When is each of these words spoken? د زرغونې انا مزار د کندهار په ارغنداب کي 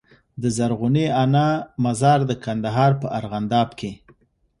د 0.41 0.43
زرغونې 0.57 1.05
انا 1.23 1.47
مزار 1.85 2.19
د 2.29 2.31
کندهار 2.43 2.91
په 3.01 3.07
ارغنداب 3.19 3.69
کي 3.79 3.91